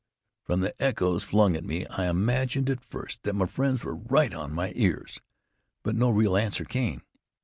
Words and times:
From 0.45 0.61
the 0.61 0.73
echoes 0.83 1.23
flung 1.23 1.55
at 1.55 1.63
me, 1.63 1.85
I 1.85 2.07
imagined 2.09 2.71
at 2.71 2.83
first 2.83 3.21
that 3.21 3.35
my 3.35 3.45
friends 3.45 3.83
were 3.83 3.93
right 3.97 4.33
on 4.33 4.51
my 4.51 4.73
ears. 4.75 5.21
But 5.83 5.93
no 5.93 6.09
real 6.09 6.35
answer 6.35 6.65
came. 6.65 7.03